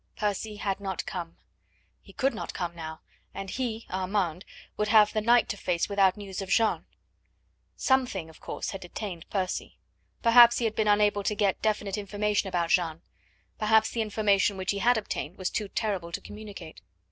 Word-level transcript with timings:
Percy 0.15 0.55
had 0.55 0.79
not 0.79 1.05
come. 1.05 1.37
He 2.01 2.11
could 2.11 2.33
not 2.33 2.55
come 2.55 2.75
now, 2.75 3.01
and 3.35 3.51
he 3.51 3.85
(Armand) 3.91 4.45
would 4.75 4.87
have 4.87 5.13
the 5.13 5.21
night 5.21 5.47
to 5.49 5.57
face 5.57 5.87
without 5.87 6.17
news 6.17 6.41
of 6.41 6.49
Jeanne. 6.49 6.87
Something, 7.75 8.27
of 8.27 8.39
course, 8.39 8.71
had 8.71 8.81
detained 8.81 9.29
Percy; 9.29 9.77
perhaps 10.23 10.57
he 10.57 10.65
had 10.65 10.73
been 10.73 10.87
unable 10.87 11.21
to 11.21 11.35
get 11.35 11.61
definite 11.61 11.99
information 11.99 12.49
about 12.49 12.71
Jeanne; 12.71 13.03
perhaps 13.59 13.91
the 13.91 14.01
information 14.01 14.57
which 14.57 14.71
he 14.71 14.79
had 14.79 14.97
obtained 14.97 15.37
was 15.37 15.51
too 15.51 15.67
terrible 15.67 16.11
to 16.13 16.19
communicate. 16.19 16.81